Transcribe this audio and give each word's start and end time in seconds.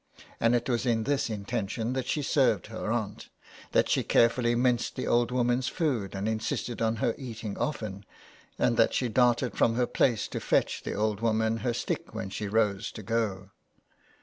And 0.39 0.55
it 0.55 0.67
was 0.67 0.87
in 0.87 1.03
this 1.03 1.29
intention 1.29 1.93
that 1.93 2.07
she 2.07 2.23
served 2.23 2.65
her 2.65 2.91
aunt, 2.91 3.29
that 3.71 3.87
she 3.87 4.01
carefully 4.01 4.55
minced 4.55 4.95
the 4.95 5.05
old 5.05 5.29
woman's 5.29 5.67
food 5.67 6.15
and 6.15 6.27
insisted 6.27 6.81
on 6.81 6.95
her 6.95 7.13
eating 7.19 7.55
often, 7.55 8.05
and 8.57 8.77
that 8.77 8.95
she 8.95 9.09
darted 9.09 9.55
from 9.55 9.75
her 9.75 9.85
place 9.85 10.27
to 10.29 10.39
fetch 10.39 10.81
the 10.81 10.95
old 10.95 11.19
woman 11.19 11.57
her 11.57 11.71
stick 11.75 12.15
when 12.15 12.31
she 12.31 12.47
rose 12.47 12.91
to 12.93 13.03
go. 13.03 13.51